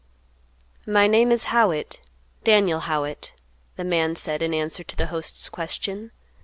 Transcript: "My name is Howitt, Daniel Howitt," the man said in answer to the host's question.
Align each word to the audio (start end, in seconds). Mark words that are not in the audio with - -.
"My 0.87 1.05
name 1.05 1.31
is 1.31 1.43
Howitt, 1.53 2.01
Daniel 2.43 2.79
Howitt," 2.79 3.33
the 3.75 3.83
man 3.83 4.15
said 4.15 4.41
in 4.41 4.51
answer 4.51 4.83
to 4.83 4.95
the 4.95 5.05
host's 5.13 5.47
question. 5.47 6.09